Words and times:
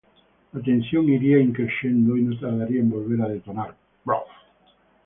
La 0.53 0.59
tensión 0.63 1.07
iría 1.09 1.37
"in 1.39 1.53
crescendo" 1.53 2.17
y 2.17 2.23
no 2.23 2.35
tardaría 2.39 2.79
en 2.79 2.89
volver 2.89 3.21
a 3.21 3.27
detonar. 3.27 3.75